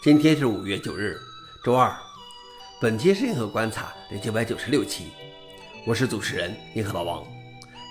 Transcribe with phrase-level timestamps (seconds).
[0.00, 1.20] 今天是五月九日，
[1.64, 1.92] 周二。
[2.80, 5.06] 本期是银河观察第九百九十六期，
[5.84, 7.24] 我是主持人银河老王。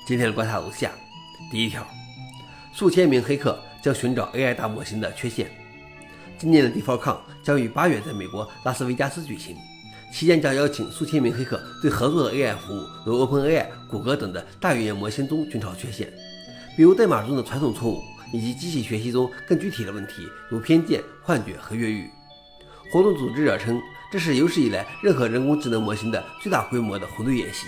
[0.08, 0.90] 今天的观察如下：
[1.52, 1.86] 第一条，
[2.74, 5.52] 数千名黑客将寻找 AI 大模型的缺陷。
[6.38, 9.58] 今年的 DeepCon 将于八月在美国拉斯维加斯举行，
[10.14, 16.10] 期间将邀请数千名黑客对合作的 AI 服务，如 OpenAI、谷歌等的大语言模型中寻找缺陷，
[16.78, 18.02] 比如代码中的传统错误。
[18.34, 22.10] 以及机器学习中更具体的问题，如偏见、幻觉和越狱。
[22.92, 27.68] 活动组织者称，这是有史以来任何人工智能模型的最大规模的红队演习。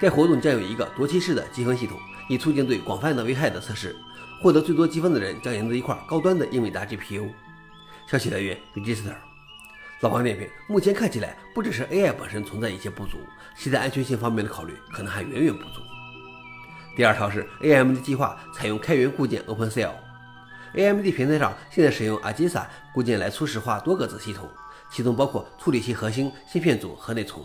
[0.00, 3.96] 该活动将有一个夺旗式的积分系统，以促进对广泛的危害的测试。
[4.42, 7.30] 获得最多积分的人将赢得一块高端的英伟达 GPU。
[8.06, 9.14] 消息来源：Register。
[10.00, 13.16] 老王点评：目前看起来，不只是 AI 本身存在一些不足，
[13.56, 15.80] 其在安全性方面的考虑可能还远远不足。
[16.96, 19.90] 第二条是 AMD 计划采用开源固件 OpenCL。
[20.74, 24.48] AMD 平台上现在使用 Argisa 固件来初始化多个子系统，
[24.92, 27.44] 其中包括处理器核心、芯片组和内存。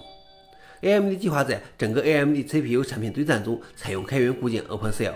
[0.82, 5.14] AMD 计划在整个 AMD CPU 产品堆栈中采用开源固件 OpenCL，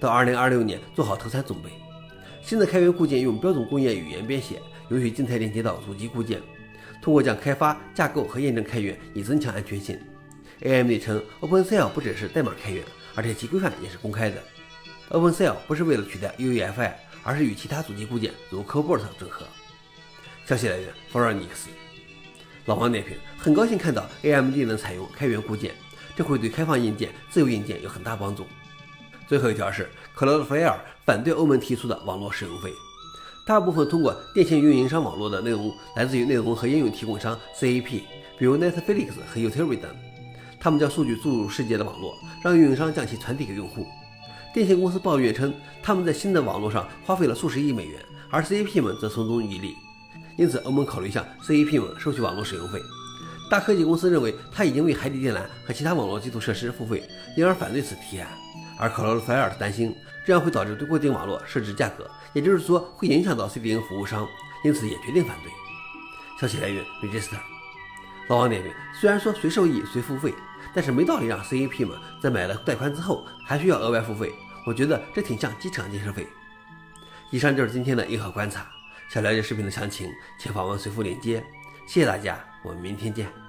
[0.00, 1.70] 到2026年做好投产准备。
[2.42, 6.40] 新的开源固件用标准工业语言编写，允许静态连接到主机固件。
[7.02, 9.98] 通过将开发、架构和验证开源，以增强安全性。
[10.60, 12.82] AMD 称，OpenCL 不只是代码开源。
[13.16, 14.40] 而且其规范也是公开的。
[15.10, 16.92] OpenCL 不是为了取代 UEFI，
[17.24, 19.44] 而是与其他主机固件如 Cobalt 整合。
[20.44, 21.68] 消息来源 f o r e n i x
[22.66, 25.74] 老王点评：很高兴看到 AMD 能采用开源固件，
[26.16, 28.44] 这会对开放硬件、自由硬件有很大帮助。
[29.28, 32.70] 最后一条是 Cloudflare 反对欧盟提出的网络使用费。
[33.46, 38.02] 大部分通过电信运营商网络的内容来自于内容和应用提供商 CAP，
[38.36, 39.96] 比如 Netflix 和 YouTube 等。
[40.58, 43.86] 他们将数据注入世界的网络，让运营商将其传递给用户。
[44.54, 49.74] 电信公司抱怨称，他们在新的网络上花费了数十亿美元，而 CAP 们则从中渔利。
[50.36, 52.80] 因此，欧盟考虑向 CAP 们收取网络使用费。
[53.50, 57.02] 大科技公司认为，他已经为海底电缆和其他网络基础设施付费，
[57.36, 58.28] 因而反对此提案。
[58.78, 59.94] 而 Cloudflare 担心，
[60.26, 64.26] 这样会导致对固定网络设置价格，也就是说会影响到 CDN 服务商，
[64.64, 65.52] 因此也决定反对。
[66.40, 67.55] 消息来源：Register。
[68.28, 70.34] 老王点评：虽然说谁受益谁付费，
[70.74, 74.32] 但是没道理让 CAP 们在买了带宽之后还需要额外付费。
[74.66, 76.26] 我觉得这挺像机场建设费。
[77.30, 78.66] 以上就是今天的硬核观察。
[79.08, 81.44] 想了解视频的详情，请访问随附链接。
[81.86, 83.45] 谢谢大家，我们明天见。